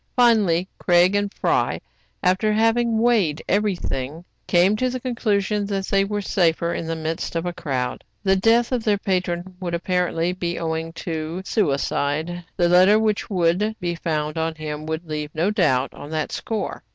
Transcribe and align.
Finally 0.15 0.67
Craig 0.79 1.13
and 1.15 1.31
Fry, 1.31 1.79
after 2.23 2.51
having 2.53 2.97
weighed 2.97 3.43
every 3.47 3.75
thing, 3.75 4.25
came 4.47 4.75
to 4.75 4.89
the 4.89 4.99
conclusion 4.99 5.67
that 5.67 5.85
they 5.89 6.03
were 6.03 6.23
safer 6.23 6.73
in 6.73 6.87
the 6.87 6.95
midst 6.95 7.35
of 7.35 7.45
a 7.45 7.53
crowd. 7.53 8.03
The 8.23 8.35
death 8.35 8.71
of 8.71 8.83
their 8.83 8.97
patron 8.97 9.55
would 9.59 9.75
apparently 9.75 10.33
be 10.33 10.57
owing 10.57 10.91
to 10.93 11.43
THE 11.43 11.45
CELEBRATED 11.45 11.55
LAMENT 11.55 11.55
14 11.55 11.67
1 11.67 11.77
suicide: 11.77 12.43
the 12.57 12.69
letter 12.69 12.97
which 12.97 13.29
would 13.29 13.75
be 13.79 13.93
found 13.93 14.39
on 14.39 14.55
him 14.55 14.87
would 14.87 15.05
leave 15.05 15.29
no 15.35 15.51
doubt 15.51 15.93
on 15.93 16.09
that 16.09 16.31
score. 16.31 16.81